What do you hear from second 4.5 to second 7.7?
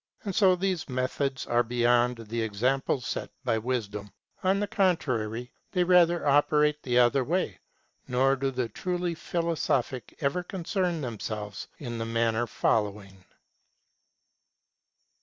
the contrary, they rather operate the other way,